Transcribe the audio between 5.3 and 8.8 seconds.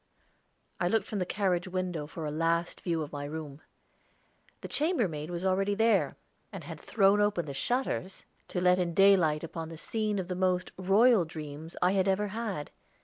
already there, and had thrown open the shutters, to let